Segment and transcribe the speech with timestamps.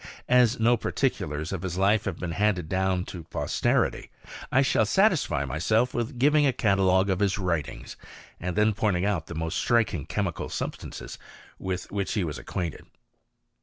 [0.29, 4.09] As no particulars of his life have been handed down to posterity,
[4.51, 7.97] I shall satisfy myself with giving a catalogue of his writings,
[8.39, 11.19] and then pointing out the most striking chemical substances
[11.59, 12.87] with which he was acquainted.